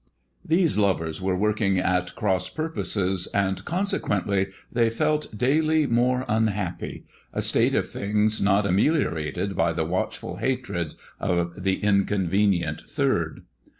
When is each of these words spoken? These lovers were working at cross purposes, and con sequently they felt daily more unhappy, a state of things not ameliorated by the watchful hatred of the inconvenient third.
These 0.43 0.79
lovers 0.79 1.21
were 1.21 1.35
working 1.37 1.77
at 1.77 2.15
cross 2.15 2.49
purposes, 2.49 3.27
and 3.35 3.63
con 3.65 3.83
sequently 3.83 4.47
they 4.71 4.89
felt 4.89 5.37
daily 5.37 5.85
more 5.85 6.25
unhappy, 6.27 7.05
a 7.33 7.41
state 7.43 7.75
of 7.75 7.87
things 7.87 8.41
not 8.41 8.65
ameliorated 8.65 9.55
by 9.55 9.73
the 9.73 9.85
watchful 9.85 10.37
hatred 10.37 10.95
of 11.19 11.53
the 11.61 11.75
inconvenient 11.83 12.81
third. 12.81 13.43